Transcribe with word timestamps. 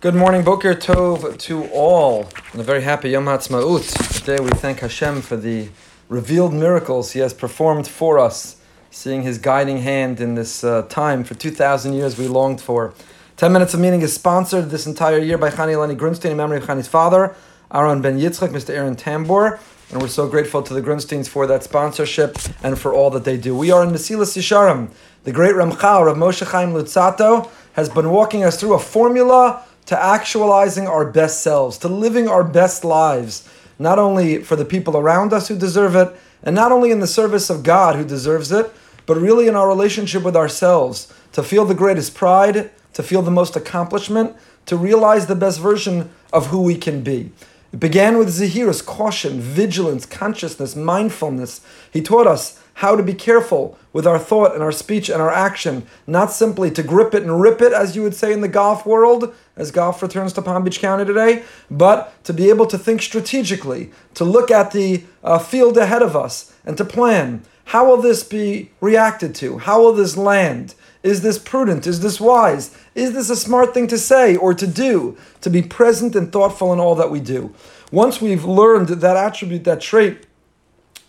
Good 0.00 0.14
morning, 0.14 0.44
Boker 0.44 0.76
Tov 0.76 1.36
to 1.38 1.64
all, 1.70 2.28
and 2.52 2.60
a 2.60 2.62
very 2.62 2.82
happy 2.82 3.10
Yom 3.10 3.24
Ha'atzmaut. 3.24 4.20
Today 4.20 4.40
we 4.40 4.50
thank 4.50 4.78
Hashem 4.78 5.22
for 5.22 5.36
the 5.36 5.70
revealed 6.08 6.54
miracles 6.54 7.14
He 7.14 7.18
has 7.18 7.34
performed 7.34 7.88
for 7.88 8.20
us, 8.20 8.60
seeing 8.92 9.22
His 9.22 9.38
guiding 9.38 9.78
hand 9.78 10.20
in 10.20 10.36
this 10.36 10.62
uh, 10.62 10.82
time 10.82 11.24
for 11.24 11.34
2,000 11.34 11.94
years 11.94 12.16
we 12.16 12.28
longed 12.28 12.60
for. 12.60 12.94
10 13.38 13.52
Minutes 13.52 13.74
of 13.74 13.80
Meaning 13.80 14.02
is 14.02 14.12
sponsored 14.12 14.70
this 14.70 14.86
entire 14.86 15.18
year 15.18 15.36
by 15.36 15.50
Chani 15.50 15.74
Eleni 15.74 15.96
Grunstein 15.96 16.30
in 16.30 16.36
memory 16.36 16.58
of 16.58 16.62
Chani's 16.62 16.86
father, 16.86 17.34
Aaron 17.74 18.00
Ben 18.00 18.20
Yitzchak, 18.20 18.50
Mr. 18.50 18.70
Aaron 18.70 18.94
Tambor, 18.94 19.58
and 19.90 20.00
we're 20.00 20.06
so 20.06 20.28
grateful 20.28 20.62
to 20.62 20.74
the 20.74 20.80
Grunsteins 20.80 21.26
for 21.26 21.44
that 21.48 21.64
sponsorship 21.64 22.38
and 22.62 22.78
for 22.78 22.94
all 22.94 23.10
that 23.10 23.24
they 23.24 23.36
do. 23.36 23.56
We 23.56 23.72
are 23.72 23.82
in 23.82 23.90
Mesilas 23.90 24.36
Yesharim. 24.36 24.90
The 25.24 25.32
great 25.32 25.56
Ramchal, 25.56 26.08
of 26.08 26.16
Moshe 26.16 26.46
Chaim 26.46 26.72
Luzzatto, 26.72 27.50
has 27.72 27.88
been 27.88 28.10
walking 28.10 28.44
us 28.44 28.60
through 28.60 28.74
a 28.74 28.78
formula 28.78 29.64
to 29.88 29.98
actualizing 29.98 30.86
our 30.86 31.10
best 31.10 31.42
selves, 31.42 31.78
to 31.78 31.88
living 31.88 32.28
our 32.28 32.44
best 32.44 32.84
lives, 32.84 33.48
not 33.78 33.98
only 33.98 34.42
for 34.42 34.54
the 34.54 34.64
people 34.64 34.98
around 34.98 35.32
us 35.32 35.48
who 35.48 35.56
deserve 35.56 35.96
it, 35.96 36.14
and 36.42 36.54
not 36.54 36.70
only 36.70 36.90
in 36.90 37.00
the 37.00 37.06
service 37.06 37.48
of 37.48 37.62
God 37.62 37.96
who 37.96 38.04
deserves 38.04 38.52
it, 38.52 38.70
but 39.06 39.16
really 39.16 39.48
in 39.48 39.54
our 39.54 39.66
relationship 39.66 40.22
with 40.22 40.36
ourselves, 40.36 41.10
to 41.32 41.42
feel 41.42 41.64
the 41.64 41.74
greatest 41.74 42.14
pride, 42.14 42.70
to 42.92 43.02
feel 43.02 43.22
the 43.22 43.30
most 43.30 43.56
accomplishment, 43.56 44.36
to 44.66 44.76
realize 44.76 45.26
the 45.26 45.34
best 45.34 45.58
version 45.58 46.10
of 46.34 46.48
who 46.48 46.60
we 46.60 46.74
can 46.74 47.00
be. 47.00 47.32
It 47.72 47.80
began 47.80 48.18
with 48.18 48.28
Zehirus 48.28 48.84
caution, 48.84 49.40
vigilance, 49.40 50.04
consciousness, 50.04 50.76
mindfulness. 50.76 51.62
He 51.90 52.02
taught 52.02 52.26
us 52.26 52.62
how 52.78 52.94
to 52.94 53.02
be 53.02 53.12
careful 53.12 53.76
with 53.92 54.06
our 54.06 54.20
thought 54.20 54.54
and 54.54 54.62
our 54.62 54.70
speech 54.70 55.08
and 55.08 55.20
our 55.20 55.32
action, 55.32 55.84
not 56.06 56.30
simply 56.30 56.70
to 56.70 56.80
grip 56.80 57.12
it 57.12 57.24
and 57.24 57.40
rip 57.40 57.60
it, 57.60 57.72
as 57.72 57.96
you 57.96 58.02
would 58.02 58.14
say 58.14 58.32
in 58.32 58.40
the 58.40 58.46
golf 58.46 58.86
world, 58.86 59.34
as 59.56 59.72
golf 59.72 60.00
returns 60.00 60.32
to 60.32 60.40
Palm 60.40 60.62
Beach 60.62 60.78
County 60.78 61.04
today, 61.04 61.42
but 61.68 62.22
to 62.22 62.32
be 62.32 62.48
able 62.48 62.66
to 62.66 62.78
think 62.78 63.02
strategically, 63.02 63.90
to 64.14 64.24
look 64.24 64.52
at 64.52 64.70
the 64.70 65.02
uh, 65.24 65.40
field 65.40 65.76
ahead 65.76 66.02
of 66.02 66.14
us 66.14 66.54
and 66.64 66.76
to 66.76 66.84
plan. 66.84 67.42
How 67.64 67.84
will 67.84 68.00
this 68.00 68.22
be 68.22 68.70
reacted 68.80 69.34
to? 69.36 69.58
How 69.58 69.82
will 69.82 69.92
this 69.92 70.16
land? 70.16 70.76
Is 71.02 71.22
this 71.22 71.36
prudent? 71.36 71.84
Is 71.84 71.98
this 71.98 72.20
wise? 72.20 72.76
Is 72.94 73.12
this 73.12 73.28
a 73.28 73.34
smart 73.34 73.74
thing 73.74 73.88
to 73.88 73.98
say 73.98 74.36
or 74.36 74.54
to 74.54 74.68
do? 74.68 75.18
To 75.40 75.50
be 75.50 75.62
present 75.62 76.14
and 76.14 76.30
thoughtful 76.30 76.72
in 76.72 76.78
all 76.78 76.94
that 76.94 77.10
we 77.10 77.18
do. 77.18 77.52
Once 77.90 78.20
we've 78.20 78.44
learned 78.44 78.88
that 78.88 79.16
attribute, 79.16 79.64
that 79.64 79.80
trait, 79.80 80.27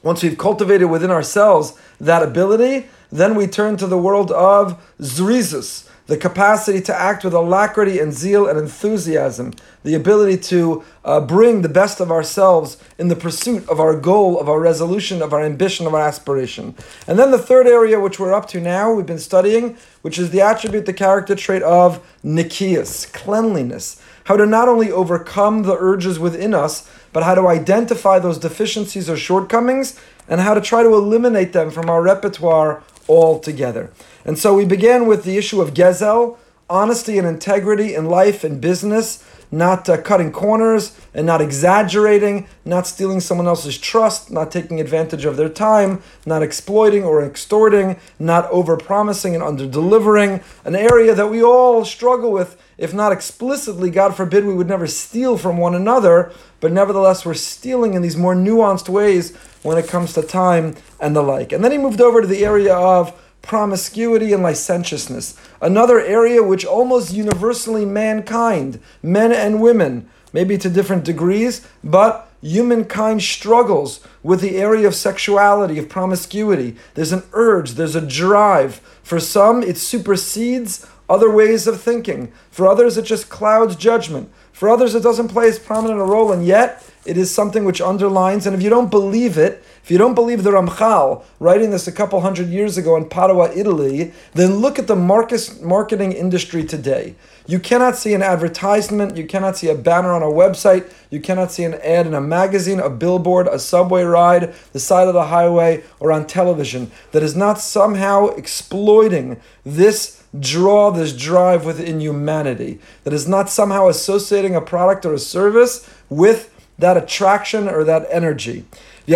once 0.03 0.23
we've 0.23 0.37
cultivated 0.37 0.87
within 0.87 1.11
ourselves 1.11 1.73
that 1.99 2.23
ability, 2.23 2.87
then 3.11 3.35
we 3.35 3.47
turn 3.47 3.77
to 3.77 3.87
the 3.87 3.97
world 3.97 4.31
of 4.31 4.81
zrizus, 4.99 5.87
the 6.07 6.17
capacity 6.17 6.81
to 6.81 6.95
act 6.95 7.23
with 7.23 7.33
alacrity 7.33 7.99
and 7.99 8.13
zeal 8.13 8.47
and 8.47 8.57
enthusiasm, 8.57 9.53
the 9.83 9.93
ability 9.93 10.37
to 10.37 10.83
uh, 11.05 11.19
bring 11.19 11.61
the 11.61 11.69
best 11.69 11.99
of 11.99 12.11
ourselves 12.11 12.77
in 12.97 13.09
the 13.09 13.15
pursuit 13.15 13.67
of 13.69 13.79
our 13.79 13.95
goal, 13.95 14.39
of 14.39 14.49
our 14.49 14.59
resolution, 14.59 15.21
of 15.21 15.33
our 15.33 15.43
ambition, 15.43 15.85
of 15.85 15.93
our 15.93 16.01
aspiration. 16.01 16.73
And 17.07 17.19
then 17.19 17.31
the 17.31 17.37
third 17.37 17.67
area, 17.67 17.99
which 17.99 18.19
we're 18.19 18.33
up 18.33 18.47
to 18.49 18.59
now, 18.59 18.91
we've 18.91 19.05
been 19.05 19.19
studying, 19.19 19.77
which 20.01 20.17
is 20.17 20.31
the 20.31 20.41
attribute, 20.41 20.85
the 20.85 20.93
character 20.93 21.35
trait 21.35 21.61
of 21.61 22.03
nikias, 22.23 23.11
cleanliness. 23.13 24.01
How 24.25 24.37
to 24.37 24.45
not 24.45 24.67
only 24.67 24.91
overcome 24.91 25.63
the 25.63 25.75
urges 25.77 26.19
within 26.19 26.53
us, 26.53 26.89
but 27.11 27.23
how 27.23 27.35
to 27.35 27.47
identify 27.47 28.19
those 28.19 28.37
deficiencies 28.37 29.09
or 29.09 29.17
shortcomings 29.17 29.99
and 30.27 30.41
how 30.41 30.53
to 30.53 30.61
try 30.61 30.83
to 30.83 30.93
eliminate 30.93 31.53
them 31.53 31.71
from 31.71 31.89
our 31.89 32.01
repertoire 32.01 32.83
altogether. 33.07 33.91
And 34.25 34.37
so 34.37 34.53
we 34.53 34.65
began 34.65 35.07
with 35.07 35.23
the 35.23 35.37
issue 35.37 35.61
of 35.61 35.73
Gezel, 35.73 36.37
honesty 36.69 37.17
and 37.17 37.27
integrity 37.27 37.95
in 37.95 38.05
life 38.05 38.43
and 38.43 38.61
business, 38.61 39.23
not 39.51 39.89
uh, 39.89 39.99
cutting 40.01 40.31
corners 40.31 40.95
and 41.13 41.25
not 41.25 41.41
exaggerating, 41.41 42.47
not 42.65 42.85
stealing 42.85 43.19
someone 43.19 43.47
else's 43.47 43.77
trust, 43.77 44.29
not 44.29 44.51
taking 44.51 44.79
advantage 44.79 45.25
of 45.25 45.37
their 45.37 45.49
time, 45.49 46.03
not 46.25 46.43
exploiting 46.43 47.03
or 47.03 47.25
extorting, 47.25 47.97
not 48.19 48.45
over-promising 48.51 49.33
and 49.33 49.43
under-delivering, 49.43 50.41
an 50.65 50.75
area 50.75 51.15
that 51.15 51.31
we 51.31 51.41
all 51.41 51.83
struggle 51.83 52.31
with 52.31 52.61
if 52.79 52.93
not 52.93 53.11
explicitly, 53.11 53.89
God 53.89 54.15
forbid, 54.15 54.45
we 54.45 54.53
would 54.53 54.67
never 54.67 54.87
steal 54.87 55.37
from 55.37 55.57
one 55.57 55.75
another, 55.75 56.31
but 56.61 56.71
nevertheless, 56.71 57.25
we're 57.25 57.33
stealing 57.33 57.93
in 57.93 58.01
these 58.01 58.15
more 58.15 58.33
nuanced 58.33 58.87
ways 58.87 59.35
when 59.63 59.77
it 59.77 59.89
comes 59.89 60.13
to 60.13 60.21
time 60.21 60.75
and 60.97 61.13
the 61.13 61.21
like. 61.21 61.51
And 61.51 61.61
then 61.61 61.73
he 61.73 61.77
moved 61.77 61.99
over 61.99 62.21
to 62.21 62.27
the 62.27 62.45
area 62.45 62.73
of 62.73 63.13
promiscuity 63.41 64.31
and 64.31 64.41
licentiousness, 64.41 65.37
another 65.61 65.99
area 65.99 66.41
which 66.41 66.65
almost 66.65 67.13
universally 67.13 67.83
mankind, 67.83 68.79
men 69.03 69.33
and 69.33 69.61
women, 69.61 70.09
maybe 70.31 70.57
to 70.57 70.69
different 70.69 71.03
degrees, 71.03 71.67
but 71.83 72.31
humankind 72.41 73.21
struggles 73.21 73.99
with 74.23 74.39
the 74.39 74.55
area 74.55 74.87
of 74.87 74.95
sexuality, 74.95 75.77
of 75.77 75.89
promiscuity. 75.89 76.77
There's 76.93 77.11
an 77.11 77.23
urge, 77.33 77.71
there's 77.71 77.95
a 77.95 78.05
drive. 78.05 78.75
For 79.03 79.19
some, 79.19 79.63
it 79.63 79.77
supersedes 79.77 80.87
other 81.09 81.29
ways 81.29 81.67
of 81.67 81.81
thinking. 81.81 82.31
For 82.51 82.67
others, 82.67 82.97
it 82.97 83.03
just 83.03 83.29
clouds 83.29 83.75
judgment. 83.75 84.31
For 84.51 84.69
others, 84.69 84.93
it 84.93 85.03
doesn't 85.03 85.29
play 85.29 85.47
as 85.47 85.57
prominent 85.57 85.99
a 85.99 86.03
role, 86.03 86.31
and 86.31 86.45
yet 86.45 86.83
it 87.05 87.17
is 87.17 87.31
something 87.31 87.65
which 87.65 87.81
underlines. 87.81 88.45
And 88.45 88.55
if 88.55 88.61
you 88.61 88.69
don't 88.69 88.91
believe 88.91 89.37
it, 89.37 89.63
if 89.83 89.89
you 89.89 89.97
don't 89.97 90.13
believe 90.13 90.43
the 90.43 90.51
Ramchal 90.51 91.23
writing 91.39 91.71
this 91.71 91.87
a 91.87 91.91
couple 91.91 92.21
hundred 92.21 92.49
years 92.49 92.77
ago 92.77 92.95
in 92.95 93.09
Padua, 93.09 93.51
Italy, 93.55 94.13
then 94.33 94.57
look 94.57 94.77
at 94.77 94.87
the 94.87 94.95
marketing 94.95 96.11
industry 96.11 96.63
today. 96.63 97.15
You 97.47 97.57
cannot 97.57 97.95
see 97.95 98.13
an 98.13 98.21
advertisement, 98.21 99.17
you 99.17 99.25
cannot 99.25 99.57
see 99.57 99.69
a 99.69 99.75
banner 99.75 100.11
on 100.11 100.21
a 100.21 100.27
website, 100.27 100.91
you 101.09 101.19
cannot 101.19 101.51
see 101.51 101.63
an 101.63 101.73
ad 101.75 102.05
in 102.05 102.13
a 102.13 102.21
magazine, 102.21 102.79
a 102.79 102.89
billboard, 102.89 103.47
a 103.47 103.57
subway 103.57 104.03
ride, 104.03 104.53
the 104.73 104.79
side 104.79 105.07
of 105.07 105.15
the 105.15 105.27
highway, 105.27 105.83
or 105.99 106.11
on 106.11 106.27
television 106.27 106.91
that 107.11 107.23
is 107.23 107.35
not 107.35 107.59
somehow 107.59 108.27
exploiting 108.27 109.41
this 109.65 110.18
draw 110.37 110.91
this 110.91 111.13
drive 111.13 111.65
within 111.65 112.01
humanity, 112.01 112.79
that 113.03 113.13
is 113.13 113.27
not 113.27 113.49
somehow 113.49 113.87
associating 113.87 114.55
a 114.55 114.61
product 114.61 115.05
or 115.05 115.13
a 115.13 115.19
service 115.19 115.89
with 116.09 116.53
that 116.77 116.97
attraction 116.97 117.67
or 117.67 117.83
that 117.83 118.07
energy. 118.09 118.65
The 119.05 119.15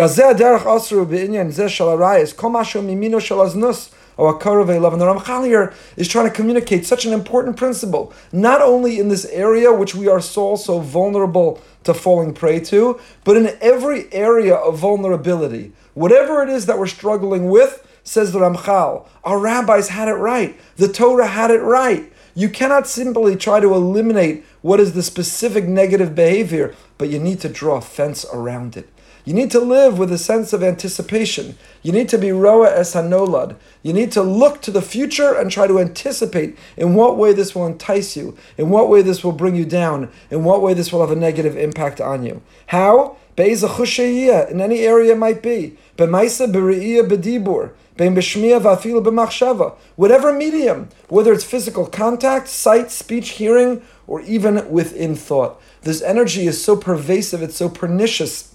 Ramchal 5.06 5.74
is 5.96 6.08
trying 6.08 6.28
to 6.28 6.34
communicate 6.34 6.86
such 6.86 7.04
an 7.04 7.12
important 7.12 7.56
principle, 7.56 8.12
not 8.32 8.60
only 8.60 8.98
in 8.98 9.08
this 9.08 9.24
area 9.26 9.72
which 9.72 9.94
we 9.94 10.08
are 10.08 10.20
so, 10.20 10.56
so 10.56 10.80
vulnerable 10.80 11.60
to 11.84 11.94
falling 11.94 12.34
prey 12.34 12.60
to, 12.60 13.00
but 13.24 13.36
in 13.36 13.56
every 13.60 14.12
area 14.12 14.54
of 14.54 14.78
vulnerability. 14.78 15.72
Whatever 15.94 16.42
it 16.42 16.48
is 16.48 16.66
that 16.66 16.78
we're 16.78 16.86
struggling 16.86 17.48
with, 17.48 17.83
says 18.04 18.32
the 18.32 18.38
Ramchal. 18.38 19.06
Our 19.24 19.38
rabbis 19.38 19.88
had 19.88 20.08
it 20.08 20.12
right. 20.12 20.58
The 20.76 20.88
Torah 20.88 21.26
had 21.26 21.50
it 21.50 21.62
right. 21.62 22.12
You 22.36 22.48
cannot 22.48 22.86
simply 22.86 23.36
try 23.36 23.60
to 23.60 23.74
eliminate 23.74 24.44
what 24.60 24.80
is 24.80 24.92
the 24.92 25.02
specific 25.02 25.64
negative 25.64 26.14
behavior, 26.14 26.74
but 26.98 27.08
you 27.08 27.18
need 27.18 27.40
to 27.40 27.48
draw 27.48 27.76
a 27.76 27.80
fence 27.80 28.24
around 28.32 28.76
it. 28.76 28.88
You 29.24 29.32
need 29.32 29.50
to 29.52 29.60
live 29.60 29.98
with 29.98 30.12
a 30.12 30.18
sense 30.18 30.52
of 30.52 30.62
anticipation. 30.62 31.56
You 31.82 31.92
need 31.92 32.10
to 32.10 32.18
be 32.18 32.30
roa 32.30 32.70
es 32.76 32.94
hanolad. 32.94 33.56
You 33.82 33.94
need 33.94 34.12
to 34.12 34.22
look 34.22 34.60
to 34.62 34.70
the 34.70 34.82
future 34.82 35.32
and 35.32 35.50
try 35.50 35.66
to 35.66 35.78
anticipate 35.78 36.58
in 36.76 36.94
what 36.94 37.16
way 37.16 37.32
this 37.32 37.54
will 37.54 37.66
entice 37.66 38.18
you, 38.18 38.36
in 38.58 38.68
what 38.68 38.90
way 38.90 39.00
this 39.00 39.24
will 39.24 39.32
bring 39.32 39.54
you 39.54 39.64
down, 39.64 40.10
in 40.30 40.44
what 40.44 40.60
way 40.60 40.74
this 40.74 40.92
will 40.92 41.00
have 41.00 41.10
a 41.10 41.16
negative 41.16 41.56
impact 41.56 42.02
on 42.02 42.22
you. 42.22 42.42
How? 42.66 43.16
in 43.36 44.60
any 44.60 44.80
area 44.80 45.12
it 45.12 45.18
might 45.18 45.42
be. 45.42 45.76
B'maisa 45.96 46.52
b'dibur. 46.52 47.70
Whatever 47.96 50.32
medium, 50.32 50.88
whether 51.08 51.32
it's 51.32 51.44
physical 51.44 51.86
contact, 51.86 52.48
sight, 52.48 52.90
speech, 52.90 53.30
hearing, 53.30 53.82
or 54.06 54.20
even 54.22 54.70
within 54.70 55.14
thought. 55.14 55.60
This 55.82 56.02
energy 56.02 56.46
is 56.46 56.62
so 56.62 56.76
pervasive, 56.76 57.42
it's 57.42 57.56
so 57.56 57.68
pernicious. 57.68 58.54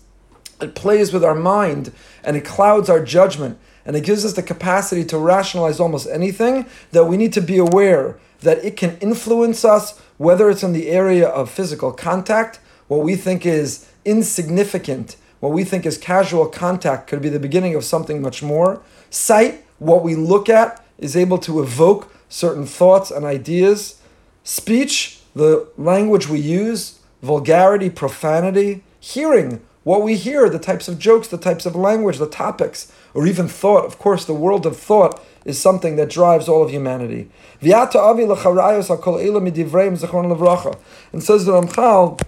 It 0.62 0.76
plays 0.76 1.14
with 1.14 1.24
our 1.24 1.36
mind 1.36 1.94
and 2.24 2.36
it 2.36 2.44
clouds 2.44 2.90
our 2.90 3.04
judgment 3.04 3.58
and 3.86 3.96
it 3.96 4.04
gives 4.04 4.26
us 4.26 4.34
the 4.34 4.44
capacity 4.44 5.06
to 5.06 5.18
rationalize 5.18 5.80
almost 5.80 6.10
anything 6.10 6.66
that 6.92 7.06
we 7.06 7.16
need 7.16 7.34
to 7.34 7.42
be 7.42 7.58
aware 7.58 8.20
that 8.42 8.64
it 8.64 8.78
can 8.78 8.98
influence 9.00 9.64
us, 9.64 10.00
whether 10.18 10.50
it's 10.50 10.64
in 10.64 10.74
the 10.74 10.90
area 10.90 11.28
of 11.28 11.50
physical 11.50 11.92
contact, 11.92 12.60
what 12.88 13.04
we 13.04 13.16
think 13.16 13.46
is 13.46 13.90
insignificant, 14.06 15.16
what 15.40 15.52
we 15.52 15.64
think 15.64 15.86
is 15.86 15.98
casual 15.98 16.48
contact 16.48 17.08
could 17.08 17.22
be 17.22 17.30
the 17.30 17.40
beginning 17.40 17.76
of 17.76 17.84
something 17.84 18.22
much 18.22 18.44
more. 18.44 18.82
Sight, 19.10 19.66
what 19.78 20.04
we 20.04 20.16
look 20.16 20.50
at, 20.50 20.86
is 20.98 21.16
able 21.16 21.38
to 21.40 21.62
evoke 21.62 22.14
certain 22.28 22.66
thoughts 22.66 23.10
and 23.10 23.26
ideas. 23.26 24.02
Speech, 24.44 25.22
the 25.34 25.68
language 25.78 26.28
we 26.28 26.40
use, 26.40 27.00
vulgarity, 27.22 27.90
profanity. 27.90 28.84
Hearing, 29.00 29.62
what 29.84 30.04
we 30.04 30.16
hear, 30.16 30.50
the 30.50 30.60
types 30.60 30.90
of 30.90 31.00
jokes, 31.00 31.30
the 31.30 31.38
types 31.38 31.66
of 31.66 31.76
language, 31.76 32.18
the 32.18 32.28
topics, 32.28 32.92
or 33.14 33.26
even 33.26 33.48
thought. 33.48 33.86
Of 33.86 33.98
course, 33.98 34.26
the 34.26 34.34
world 34.34 34.66
of 34.66 34.76
thought 34.78 35.24
is 35.46 35.60
something 35.60 35.96
that 35.96 36.10
drives 36.10 36.50
all 36.50 36.64
of 36.64 36.70
humanity. 36.70 37.30
And 37.62 37.72
says 41.24 41.46
the 41.46 41.54
Ramchal, 41.54 42.22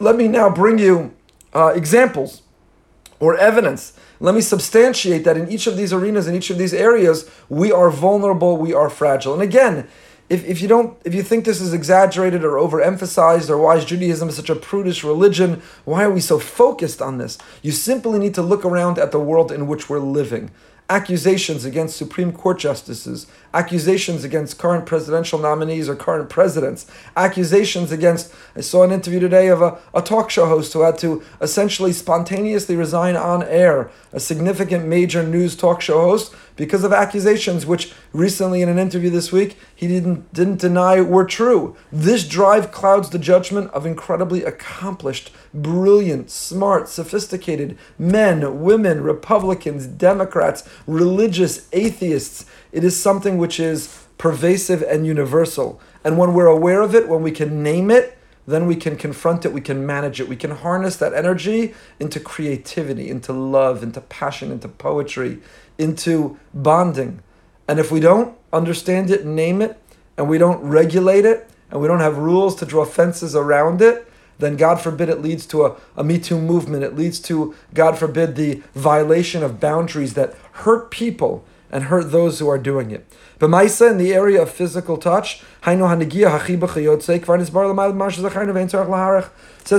let 0.00 0.16
me 0.16 0.28
now 0.28 0.48
bring 0.50 0.78
you 0.78 1.14
uh, 1.54 1.72
examples 1.74 2.42
or 3.20 3.36
evidence. 3.36 3.92
Let 4.20 4.34
me 4.34 4.40
substantiate 4.40 5.24
that 5.24 5.36
in 5.36 5.48
each 5.50 5.66
of 5.66 5.76
these 5.76 5.92
arenas, 5.92 6.28
in 6.28 6.34
each 6.34 6.50
of 6.50 6.58
these 6.58 6.74
areas, 6.74 7.28
we 7.48 7.72
are 7.72 7.90
vulnerable, 7.90 8.56
we 8.56 8.72
are 8.72 8.88
fragile. 8.88 9.32
And 9.34 9.42
again, 9.42 9.88
if, 10.28 10.44
if 10.46 10.62
you 10.62 10.68
don't 10.68 10.96
if 11.04 11.14
you 11.14 11.22
think 11.22 11.44
this 11.44 11.60
is 11.60 11.74
exaggerated 11.74 12.42
or 12.42 12.52
overemphasized 12.52 13.50
or 13.50 13.58
why 13.58 13.76
is 13.76 13.84
Judaism 13.84 14.30
such 14.30 14.48
a 14.48 14.56
prudish 14.56 15.04
religion, 15.04 15.60
why 15.84 16.04
are 16.04 16.10
we 16.10 16.20
so 16.20 16.38
focused 16.38 17.02
on 17.02 17.18
this? 17.18 17.36
You 17.60 17.72
simply 17.72 18.18
need 18.18 18.34
to 18.34 18.42
look 18.42 18.64
around 18.64 18.98
at 18.98 19.12
the 19.12 19.20
world 19.20 19.52
in 19.52 19.66
which 19.66 19.90
we're 19.90 19.98
living 19.98 20.50
accusations 20.92 21.64
against 21.64 21.96
Supreme 21.96 22.32
Court 22.32 22.58
justices, 22.58 23.26
accusations 23.54 24.24
against 24.24 24.58
current 24.58 24.84
presidential 24.84 25.38
nominees 25.38 25.88
or 25.88 25.96
current 25.96 26.28
presidents, 26.28 26.86
accusations 27.16 27.90
against. 27.90 28.30
I 28.54 28.60
saw 28.60 28.82
an 28.82 28.92
interview 28.92 29.18
today 29.18 29.48
of 29.48 29.62
a, 29.62 29.78
a 29.94 30.02
talk 30.02 30.28
show 30.28 30.44
host 30.44 30.74
who 30.74 30.82
had 30.82 30.98
to 30.98 31.22
essentially 31.40 31.94
spontaneously 31.94 32.76
resign 32.76 33.16
on 33.16 33.42
air, 33.42 33.90
a 34.12 34.20
significant 34.20 34.86
major 34.86 35.22
news 35.22 35.56
talk 35.56 35.80
show 35.80 36.02
host, 36.02 36.34
because 36.56 36.84
of 36.84 36.92
accusations 36.92 37.64
which 37.64 37.92
recently 38.12 38.62
in 38.62 38.68
an 38.68 38.78
interview 38.78 39.10
this 39.10 39.32
week 39.32 39.56
he 39.74 39.86
didn't 39.88 40.32
didn't 40.32 40.60
deny 40.60 41.00
were 41.00 41.24
true. 41.24 41.76
This 41.90 42.26
drive 42.26 42.72
clouds 42.72 43.10
the 43.10 43.18
judgment 43.18 43.70
of 43.72 43.86
incredibly 43.86 44.44
accomplished, 44.44 45.32
brilliant, 45.52 46.30
smart, 46.30 46.88
sophisticated 46.88 47.78
men, 47.98 48.62
women, 48.62 49.02
Republicans, 49.02 49.86
Democrats, 49.86 50.68
religious, 50.86 51.68
atheists. 51.72 52.46
It 52.72 52.84
is 52.84 53.00
something 53.00 53.38
which 53.38 53.58
is 53.58 54.06
pervasive 54.18 54.82
and 54.82 55.06
universal. 55.06 55.80
And 56.04 56.16
when 56.16 56.34
we're 56.34 56.46
aware 56.46 56.80
of 56.80 56.94
it, 56.94 57.08
when 57.08 57.22
we 57.22 57.32
can 57.32 57.62
name 57.62 57.90
it, 57.90 58.18
then 58.46 58.66
we 58.66 58.76
can 58.76 58.96
confront 58.96 59.44
it, 59.44 59.52
we 59.52 59.60
can 59.60 59.86
manage 59.86 60.20
it, 60.20 60.28
we 60.28 60.36
can 60.36 60.50
harness 60.50 60.96
that 60.96 61.14
energy 61.14 61.74
into 62.00 62.18
creativity, 62.18 63.08
into 63.08 63.32
love, 63.32 63.82
into 63.82 64.00
passion, 64.00 64.50
into 64.50 64.68
poetry, 64.68 65.40
into 65.82 66.38
bonding. 66.54 67.20
And 67.68 67.78
if 67.78 67.90
we 67.90 68.00
don't 68.00 68.36
understand 68.52 69.10
it, 69.10 69.26
name 69.26 69.60
it, 69.60 69.78
and 70.16 70.28
we 70.28 70.38
don't 70.38 70.62
regulate 70.62 71.24
it, 71.24 71.50
and 71.70 71.80
we 71.80 71.88
don't 71.88 72.00
have 72.00 72.16
rules 72.18 72.54
to 72.56 72.66
draw 72.66 72.84
fences 72.84 73.34
around 73.34 73.82
it, 73.82 74.08
then 74.38 74.56
God 74.56 74.80
forbid 74.80 75.08
it 75.08 75.20
leads 75.22 75.46
to 75.46 75.66
a, 75.66 75.76
a 75.96 76.04
Me 76.04 76.18
Too 76.18 76.38
movement. 76.38 76.84
It 76.84 76.96
leads 76.96 77.20
to, 77.20 77.54
God 77.74 77.98
forbid, 77.98 78.34
the 78.34 78.62
violation 78.74 79.42
of 79.42 79.60
boundaries 79.60 80.14
that 80.14 80.34
hurt 80.52 80.90
people 80.90 81.44
and 81.72 81.84
hurt 81.84 82.12
those 82.12 82.38
who 82.38 82.48
are 82.48 82.58
doing 82.58 82.90
it. 82.90 83.06
But 83.38 83.48
Maisa, 83.50 83.90
in 83.90 83.96
the 83.98 84.14
area 84.14 84.40
of 84.42 84.50
physical 84.50 84.98
touch, 84.98 85.42
says 85.62 85.78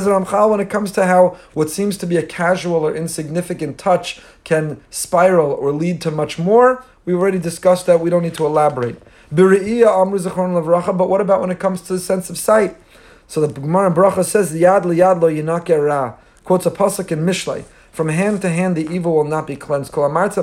Ramchal 0.06 0.50
when 0.50 0.60
it 0.60 0.70
comes 0.70 0.92
to 0.92 1.06
how 1.06 1.38
what 1.54 1.70
seems 1.70 1.98
to 1.98 2.06
be 2.06 2.18
a 2.18 2.24
casual 2.24 2.86
or 2.86 2.96
insignificant 2.96 3.78
touch 3.78 4.20
can 4.44 4.82
spiral 4.90 5.52
or 5.52 5.72
lead 5.72 6.02
to 6.02 6.12
much 6.12 6.40
more, 6.40 6.84
we 7.06 7.14
already 7.14 7.40
discussed 7.40 7.86
that. 7.86 8.00
We 8.00 8.10
don't 8.10 8.24
need 8.24 8.34
to 8.36 8.46
elaborate. 8.46 8.98
But 9.32 9.46
what 11.10 11.22
about 11.22 11.42
when 11.42 11.52
it 11.52 11.60
comes 11.60 11.82
to 11.84 11.94
the 11.94 12.00
sense 12.00 12.30
of 12.30 12.38
sight? 12.38 12.76
So 13.28 13.42
the 13.42 13.48
Gemara 13.48 13.92
Bracha 13.92 14.24
says, 14.26 14.54
"Yad 14.54 14.84
liyad 14.84 15.22
lo 15.22 15.30
yinake 15.30 16.16
Quotes 16.44 16.66
a 16.66 16.72
pasuk 16.72 17.12
in 17.12 17.26
Mishlei. 17.26 17.64
From 17.94 18.10
hand 18.10 18.42
to 18.42 18.50
hand, 18.50 18.76
the 18.76 18.92
evil 18.92 19.14
will 19.14 19.24
not 19.24 19.46
be 19.46 19.56
cleansed. 19.56 19.94
If 19.94 20.36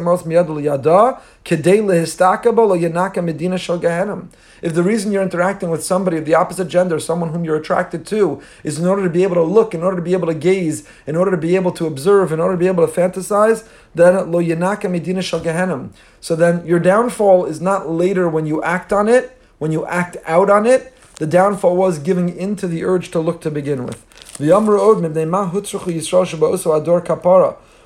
the 4.75 4.83
reason 4.85 5.11
you're 5.11 5.23
interacting 5.23 5.71
with 5.71 5.83
somebody 5.83 6.17
of 6.17 6.27
the 6.27 6.35
opposite 6.37 6.69
gender, 6.69 7.01
someone 7.01 7.31
whom 7.31 7.45
you're 7.45 7.57
attracted 7.57 8.07
to, 8.07 8.41
is 8.63 8.79
in 8.79 8.87
order 8.87 9.03
to 9.03 9.11
be 9.11 9.25
able 9.25 9.35
to 9.35 9.43
look, 9.43 9.75
in 9.75 9.83
order 9.83 9.97
to 9.97 10.03
be 10.03 10.13
able 10.13 10.29
to 10.29 10.35
gaze, 10.35 10.87
in 11.09 11.17
order 11.17 11.33
to 11.33 11.37
be 11.37 11.57
able 11.57 11.73
to 11.73 11.87
observe, 11.87 12.31
in 12.31 12.39
order 12.39 12.55
to 12.55 12.59
be 12.59 12.69
able 12.69 12.87
to 12.87 12.93
fantasize, 12.93 13.67
then 13.97 14.31
lo 14.31 14.41
medina 14.89 15.21
shal 15.21 15.91
So 16.21 16.37
then 16.37 16.65
your 16.65 16.79
downfall 16.79 17.47
is 17.47 17.61
not 17.61 17.91
later 17.91 18.29
when 18.29 18.47
you 18.47 18.63
act 18.63 18.93
on 18.93 19.09
it, 19.09 19.37
when 19.59 19.73
you 19.73 19.85
act 19.87 20.17
out 20.25 20.51
on 20.51 20.67
it, 20.67 20.95
the 21.17 21.27
downfall 21.27 21.77
was 21.77 21.99
giving 21.99 22.29
in 22.29 22.55
to 22.57 22.69
the 22.69 22.85
urge 22.85 23.11
to 23.11 23.19
look 23.19 23.41
to 23.41 23.51
begin 23.51 23.85
with. 23.85 24.07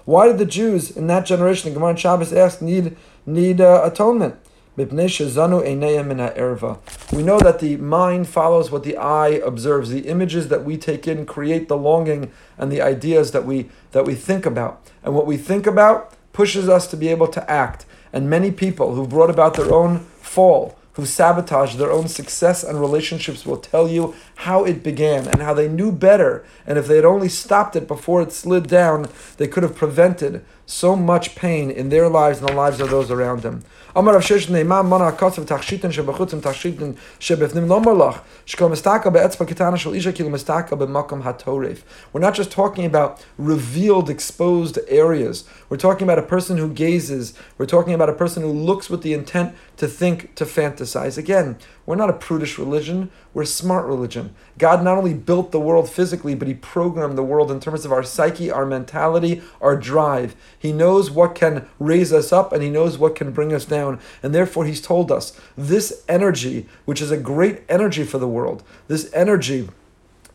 Why 0.05 0.29
did 0.29 0.39
the 0.39 0.45
Jews 0.45 0.91
in 0.91 1.07
that 1.07 1.27
generation, 1.27 1.71
the 1.71 1.75
Gemara 1.75 1.97
Shabbos 1.97 2.33
asked, 2.33 2.61
need, 2.61 2.97
need 3.27 3.61
uh, 3.61 3.81
atonement? 3.85 4.37
We 7.13 7.23
know 7.23 7.39
that 7.39 7.61
the 7.61 7.77
mind 7.77 8.29
follows 8.29 8.73
what 8.73 8.83
the 8.83 8.97
eye 8.97 9.41
observes. 9.45 9.91
The 9.91 10.09
images 10.09 10.49
that 10.49 10.65
we 10.65 10.77
take 10.77 11.07
in 11.07 11.27
create 11.27 11.69
the 11.69 11.77
longing 11.77 12.33
and 12.59 12.73
the 12.73 12.83
ideas 12.83 13.31
that 13.31 13.45
we 13.47 13.71
that 13.93 14.05
we 14.05 14.17
think 14.17 14.45
about. 14.45 14.85
And 15.05 15.15
what 15.15 15.27
we 15.27 15.37
think 15.37 15.69
about 15.69 16.13
pushes 16.33 16.69
us 16.69 16.89
to 16.89 16.97
be 16.97 17.09
able 17.09 17.29
to 17.29 17.51
act. 17.51 17.87
And 18.13 18.29
many 18.29 18.51
people 18.51 18.97
who 18.97 19.07
brought 19.07 19.31
about 19.31 19.55
their 19.55 19.73
own 19.73 20.01
fall, 20.21 20.77
who 20.95 21.07
sabotage 21.07 21.77
their 21.77 21.93
own 21.93 22.09
success 22.09 22.65
and 22.65 22.81
relationships 22.81 23.47
will 23.47 23.59
tell 23.59 23.89
you 23.89 24.15
how 24.37 24.65
it 24.65 24.83
began 24.83 25.27
and 25.27 25.41
how 25.41 25.55
they 25.55 25.69
knew 25.69 25.93
better. 25.93 26.45
And 26.67 26.79
if 26.79 26.87
they 26.87 26.97
had 26.97 27.05
only 27.05 27.29
stopped 27.29 27.77
it 27.77 27.87
before 27.87 28.23
it 28.23 28.33
slid 28.33 28.69
down, 28.69 29.09
they 29.37 29.47
could 29.47 29.63
have 29.63 29.77
prevented 29.77 30.45
so 30.67 30.97
much 30.97 31.35
pain 31.35 31.71
in 31.71 31.91
their 31.91 32.09
lives 32.09 32.41
and 32.41 32.49
the 32.49 32.55
lives 32.55 32.81
of 32.81 32.91
those 32.91 33.11
around 33.11 33.43
them. 33.43 33.63
We're 33.97 34.03
not 42.21 42.35
just 42.35 42.51
talking 42.51 42.85
about 42.85 43.25
revealed, 43.39 44.11
exposed 44.11 44.79
areas. 44.89 45.45
We're 45.69 45.77
talking 45.77 46.05
about 46.05 46.19
a 46.19 46.23
person 46.23 46.59
who 46.59 46.73
gazes. 46.73 47.35
We're 47.57 47.67
talking 47.67 47.95
about 47.95 48.09
a 48.09 48.15
person 48.15 48.43
who 48.43 48.51
looks 48.51 48.91
with 48.91 49.03
the 49.03 49.13
intent 49.13 49.55
to 49.77 49.87
think, 49.87 50.35
to 50.35 50.45
fantasize. 50.45 51.17
Again, 51.17 51.57
we're 51.87 51.97
not 51.97 52.11
a 52.11 52.15
prudish 52.15 52.59
religion, 52.59 53.11
we're 53.33 53.43
a 53.43 53.47
smart 53.47 53.87
religion. 53.87 54.35
God 54.59 54.83
not 54.83 54.97
only 54.97 55.15
built 55.15 55.53
the 55.53 55.61
world 55.61 55.91
physically, 55.91 56.35
but 56.35 56.49
He 56.49 56.55
programmed 56.55 57.19
the 57.19 57.23
world 57.23 57.51
in 57.51 57.61
terms 57.61 57.85
of 57.85 57.93
our 57.93 58.03
psyche, 58.03 58.51
our 58.51 58.65
mentality, 58.65 59.43
our 59.61 59.77
drive. 59.77 60.35
He 60.59 60.73
knows 60.73 61.11
what 61.11 61.35
can 61.35 61.69
raise 61.79 62.13
us 62.13 62.33
up 62.33 62.53
and 62.53 62.63
He 62.63 62.71
knows 62.71 62.97
what 62.97 63.15
can 63.15 63.33
bring 63.33 63.53
us 63.53 63.65
down. 63.65 64.01
And 64.23 64.35
therefore, 64.35 64.65
He's 64.65 64.81
told 64.81 65.13
us 65.13 65.39
this 65.57 66.05
energy, 66.09 66.67
which 66.85 67.03
is 67.03 67.11
a 67.11 67.17
great 67.17 67.63
energy 67.69 68.05
for 68.05 68.19
the 68.19 68.29
world, 68.29 68.63
this 68.89 69.13
energy, 69.13 69.69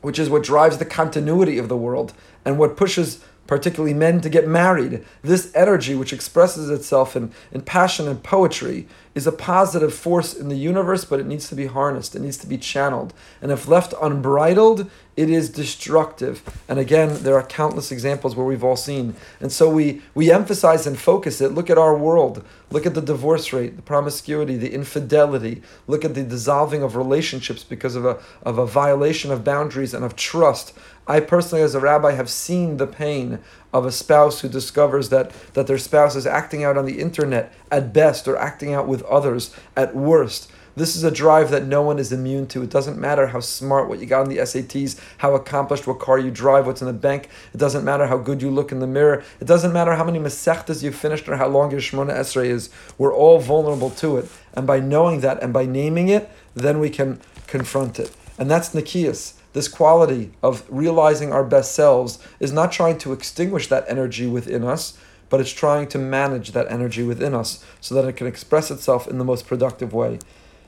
which 0.01 0.19
is 0.19 0.29
what 0.29 0.43
drives 0.43 0.77
the 0.77 0.85
continuity 0.85 1.57
of 1.57 1.67
the 1.67 1.77
world 1.77 2.13
and 2.45 2.57
what 2.57 2.77
pushes 2.77 3.23
particularly 3.49 3.95
men, 3.95 4.21
to 4.21 4.29
get 4.29 4.47
married. 4.47 5.03
This 5.23 5.51
energy, 5.55 5.95
which 5.95 6.13
expresses 6.13 6.69
itself 6.69 7.15
in, 7.15 7.31
in 7.51 7.61
passion 7.61 8.07
and 8.07 8.21
poetry, 8.21 8.87
is 9.19 9.27
a 9.27 9.33
positive 9.33 9.93
force 9.93 10.33
in 10.33 10.47
the 10.47 10.55
universe, 10.55 11.03
but 11.03 11.19
it 11.19 11.25
needs 11.25 11.49
to 11.49 11.55
be 11.55 11.65
harnessed, 11.65 12.15
it 12.15 12.21
needs 12.21 12.37
to 12.37 12.47
be 12.47 12.57
channeled. 12.57 13.13
And 13.41 13.51
if 13.51 13.67
left 13.67 13.93
unbridled, 14.01 14.89
it 15.17 15.29
is 15.29 15.49
destructive. 15.49 16.41
And 16.69 16.79
again, 16.79 17.23
there 17.23 17.35
are 17.35 17.43
countless 17.43 17.91
examples 17.91 18.37
where 18.37 18.45
we've 18.45 18.63
all 18.63 18.77
seen. 18.77 19.15
And 19.41 19.51
so 19.51 19.69
we, 19.69 20.01
we 20.15 20.31
emphasize 20.31 20.87
and 20.87 20.97
focus 20.97 21.41
it. 21.41 21.51
Look 21.51 21.69
at 21.69 21.77
our 21.77 21.93
world. 21.93 22.45
Look 22.71 22.85
at 22.85 22.93
the 22.93 23.01
divorce 23.01 23.51
rate, 23.51 23.75
the 23.75 23.81
promiscuity, 23.81 24.55
the 24.55 24.73
infidelity. 24.73 25.61
Look 25.85 26.05
at 26.05 26.15
the 26.15 26.23
dissolving 26.23 26.81
of 26.81 26.95
relationships 26.95 27.65
because 27.65 27.97
of 27.97 28.05
a, 28.05 28.17
of 28.43 28.57
a 28.57 28.65
violation 28.65 29.29
of 29.33 29.43
boundaries 29.43 29.93
and 29.93 30.05
of 30.05 30.15
trust. 30.15 30.73
I 31.05 31.19
personally, 31.19 31.63
as 31.63 31.75
a 31.75 31.81
rabbi, 31.81 32.13
have 32.13 32.29
seen 32.29 32.77
the 32.77 32.87
pain 32.87 33.39
of 33.73 33.85
a 33.85 33.91
spouse 33.91 34.41
who 34.41 34.49
discovers 34.49 35.09
that, 35.09 35.31
that 35.53 35.67
their 35.67 35.77
spouse 35.77 36.15
is 36.15 36.25
acting 36.25 36.63
out 36.63 36.77
on 36.77 36.85
the 36.85 36.99
internet 36.99 37.53
at 37.71 37.93
best 37.93 38.27
or 38.27 38.37
acting 38.37 38.73
out 38.73 38.87
with 38.87 39.03
others 39.03 39.53
at 39.75 39.95
worst. 39.95 40.51
This 40.75 40.95
is 40.95 41.03
a 41.03 41.11
drive 41.11 41.51
that 41.51 41.65
no 41.65 41.81
one 41.81 41.99
is 41.99 42.13
immune 42.13 42.47
to. 42.47 42.61
It 42.61 42.69
doesn't 42.69 42.97
matter 42.97 43.27
how 43.27 43.41
smart, 43.41 43.89
what 43.89 43.99
you 43.99 44.05
got 44.05 44.21
on 44.21 44.29
the 44.29 44.37
SATs, 44.37 44.97
how 45.17 45.35
accomplished, 45.35 45.87
what 45.87 45.99
car 45.99 46.17
you 46.17 46.31
drive, 46.31 46.65
what's 46.65 46.81
in 46.81 46.87
the 46.87 46.93
bank. 46.93 47.27
It 47.53 47.57
doesn't 47.57 47.83
matter 47.83 48.07
how 48.07 48.17
good 48.17 48.41
you 48.41 48.49
look 48.49 48.71
in 48.71 48.79
the 48.79 48.87
mirror. 48.87 49.23
It 49.41 49.45
doesn't 49.45 49.73
matter 49.73 49.95
how 49.95 50.05
many 50.05 50.19
masechtas 50.19 50.81
you've 50.81 50.95
finished 50.95 51.27
or 51.27 51.35
how 51.35 51.47
long 51.47 51.71
your 51.71 51.81
Shemona 51.81 52.13
Esrei 52.13 52.45
is. 52.45 52.69
We're 52.97 53.13
all 53.13 53.39
vulnerable 53.39 53.89
to 53.91 54.17
it. 54.17 54.29
And 54.53 54.65
by 54.65 54.79
knowing 54.79 55.19
that 55.19 55.43
and 55.43 55.51
by 55.51 55.65
naming 55.65 56.07
it, 56.07 56.29
then 56.53 56.79
we 56.79 56.89
can 56.89 57.19
confront 57.47 57.99
it. 57.99 58.15
And 58.37 58.49
that's 58.49 58.69
Nikias 58.69 59.33
this 59.53 59.67
quality 59.67 60.31
of 60.43 60.63
realizing 60.69 61.31
our 61.31 61.43
best 61.43 61.73
selves 61.73 62.19
is 62.39 62.51
not 62.51 62.71
trying 62.71 62.97
to 62.99 63.13
extinguish 63.13 63.67
that 63.67 63.85
energy 63.87 64.27
within 64.27 64.63
us, 64.63 64.97
but 65.29 65.39
it's 65.39 65.51
trying 65.51 65.87
to 65.87 65.97
manage 65.97 66.51
that 66.51 66.71
energy 66.71 67.03
within 67.03 67.33
us 67.33 67.63
so 67.81 67.95
that 67.95 68.05
it 68.05 68.13
can 68.13 68.27
express 68.27 68.71
itself 68.71 69.07
in 69.07 69.17
the 69.17 69.25
most 69.25 69.47
productive 69.47 69.93
way. 69.93 70.19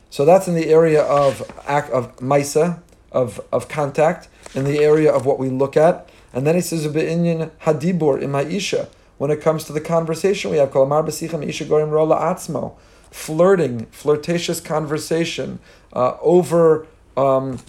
So 0.09 0.25
that's 0.25 0.47
in 0.47 0.55
the 0.55 0.67
area 0.67 1.03
of 1.03 1.49
act 1.65 1.89
of 1.91 2.15
maisa, 2.17 2.81
of, 3.11 3.39
of 3.51 3.67
contact, 3.69 4.27
in 4.53 4.65
the 4.65 4.79
area 4.79 5.11
of 5.11 5.25
what 5.25 5.39
we 5.39 5.49
look 5.49 5.77
at. 5.77 6.09
And 6.33 6.45
then 6.45 6.55
he 6.55 6.61
says 6.61 6.87
be'inyan 6.87 7.51
hadibur 7.61 8.21
in 8.21 8.31
ma'isha. 8.31 8.89
When 9.17 9.31
it 9.31 9.41
comes 9.41 9.63
to 9.65 9.73
the 9.73 9.81
conversation 9.81 10.51
we 10.51 10.57
have, 10.57 10.71
kol 10.71 10.83
amar 10.83 11.03
b'sicha 11.03 11.47
isha 11.47 11.65
gorim 11.65 11.91
rola 11.91 12.17
atzmo. 12.17 12.75
flirting, 13.11 13.85
flirtatious 13.87 14.59
conversation, 14.61 15.59
uh, 15.93 16.17
over 16.21 16.87
um, 17.17 17.59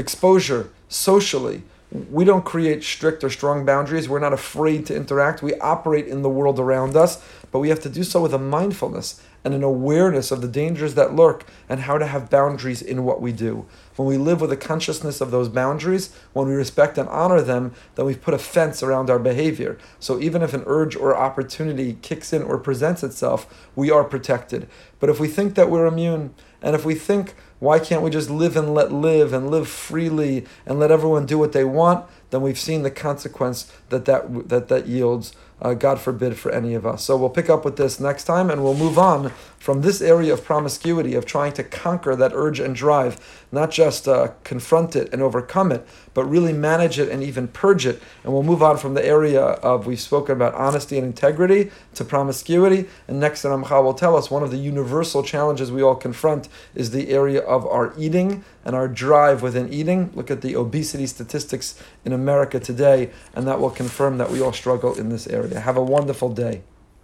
exposure 0.00 0.70
socially. 0.88 1.62
We 2.10 2.24
don't 2.24 2.44
create 2.44 2.82
strict 2.84 3.22
or 3.22 3.30
strong 3.30 3.64
boundaries. 3.64 4.08
We're 4.08 4.20
not 4.20 4.32
afraid 4.32 4.86
to 4.86 4.96
interact. 4.96 5.42
We 5.42 5.54
operate 5.56 6.06
in 6.06 6.22
the 6.22 6.28
world 6.28 6.58
around 6.58 6.96
us, 6.96 7.22
but 7.50 7.58
we 7.58 7.68
have 7.68 7.80
to 7.80 7.88
do 7.88 8.04
so 8.04 8.20
with 8.20 8.32
a 8.32 8.38
mindfulness 8.38 9.20
and 9.44 9.54
an 9.54 9.62
awareness 9.62 10.30
of 10.30 10.42
the 10.42 10.48
dangers 10.48 10.94
that 10.94 11.14
lurk 11.14 11.46
and 11.68 11.80
how 11.80 11.98
to 11.98 12.06
have 12.06 12.30
boundaries 12.30 12.82
in 12.82 13.04
what 13.04 13.20
we 13.20 13.32
do. 13.32 13.66
When 13.96 14.08
we 14.08 14.16
live 14.16 14.40
with 14.40 14.52
a 14.52 14.56
consciousness 14.56 15.20
of 15.20 15.30
those 15.30 15.48
boundaries, 15.48 16.14
when 16.32 16.48
we 16.48 16.54
respect 16.54 16.98
and 16.98 17.08
honor 17.08 17.40
them, 17.40 17.72
then 17.94 18.06
we've 18.06 18.22
put 18.22 18.34
a 18.34 18.38
fence 18.38 18.82
around 18.82 19.10
our 19.10 19.18
behavior. 19.18 19.78
So 19.98 20.20
even 20.20 20.42
if 20.42 20.54
an 20.54 20.64
urge 20.66 20.96
or 20.96 21.16
opportunity 21.16 21.98
kicks 22.02 22.32
in 22.32 22.42
or 22.42 22.58
presents 22.58 23.02
itself, 23.02 23.68
we 23.76 23.90
are 23.90 24.04
protected. 24.04 24.68
But 24.98 25.10
if 25.10 25.20
we 25.20 25.28
think 25.28 25.54
that 25.54 25.70
we're 25.70 25.86
immune, 25.86 26.34
and 26.62 26.74
if 26.74 26.84
we 26.84 26.94
think, 26.94 27.34
why 27.58 27.78
can't 27.78 28.02
we 28.02 28.10
just 28.10 28.30
live 28.30 28.56
and 28.56 28.74
let 28.74 28.92
live 28.92 29.32
and 29.32 29.50
live 29.50 29.68
freely 29.68 30.46
and 30.66 30.78
let 30.78 30.90
everyone 30.90 31.26
do 31.26 31.38
what 31.38 31.52
they 31.52 31.64
want? 31.64 32.06
Then 32.30 32.42
we've 32.42 32.58
seen 32.58 32.82
the 32.82 32.90
consequence 32.90 33.72
that 33.88 34.04
that, 34.06 34.48
that, 34.48 34.68
that 34.68 34.86
yields 34.86 35.34
uh, 35.62 35.74
God 35.74 36.00
forbid 36.00 36.38
for 36.38 36.50
any 36.50 36.74
of 36.74 36.86
us. 36.86 37.04
So 37.04 37.16
we'll 37.16 37.28
pick 37.30 37.50
up 37.50 37.64
with 37.64 37.76
this 37.76 38.00
next 38.00 38.24
time 38.24 38.50
and 38.50 38.64
we'll 38.64 38.74
move 38.74 38.98
on 38.98 39.32
from 39.60 39.82
this 39.82 40.00
area 40.00 40.32
of 40.32 40.42
promiscuity, 40.42 41.14
of 41.14 41.26
trying 41.26 41.52
to 41.52 41.62
conquer 41.62 42.16
that 42.16 42.32
urge 42.34 42.58
and 42.58 42.74
drive, 42.74 43.44
not 43.52 43.70
just 43.70 44.08
uh, 44.08 44.28
confront 44.42 44.96
it 44.96 45.12
and 45.12 45.20
overcome 45.20 45.70
it, 45.70 45.86
but 46.14 46.24
really 46.24 46.54
manage 46.54 46.98
it 46.98 47.10
and 47.10 47.22
even 47.22 47.46
purge 47.46 47.84
it. 47.84 48.02
And 48.24 48.32
we'll 48.32 48.42
move 48.42 48.62
on 48.62 48.78
from 48.78 48.94
the 48.94 49.04
area 49.04 49.42
of, 49.42 49.86
we've 49.86 50.00
spoken 50.00 50.34
about 50.34 50.54
honesty 50.54 50.96
and 50.96 51.06
integrity 51.06 51.70
to 51.94 52.04
promiscuity. 52.06 52.88
And 53.06 53.20
next, 53.20 53.42
Ramcha 53.44 53.84
will 53.84 53.92
tell 53.92 54.16
us 54.16 54.30
one 54.30 54.42
of 54.42 54.50
the 54.50 54.56
universal 54.56 55.22
challenges 55.22 55.70
we 55.70 55.82
all 55.82 55.94
confront 55.94 56.48
is 56.74 56.90
the 56.90 57.10
area 57.10 57.42
of 57.42 57.66
our 57.66 57.92
eating 57.98 58.42
and 58.64 58.74
our 58.74 58.88
drive 58.88 59.42
within 59.42 59.70
eating. 59.70 60.10
Look 60.14 60.30
at 60.30 60.40
the 60.40 60.56
obesity 60.56 61.06
statistics 61.06 61.78
in 62.06 62.14
America 62.14 62.60
today, 62.60 63.10
and 63.34 63.46
that 63.46 63.60
will 63.60 63.70
confirm 63.70 64.16
that 64.18 64.30
we 64.30 64.40
all 64.40 64.54
struggle 64.54 64.94
in 64.98 65.10
this 65.10 65.26
area. 65.26 65.60
Have 65.60 65.76
a 65.76 65.84
wonderful 65.84 66.30
day. 66.30 66.62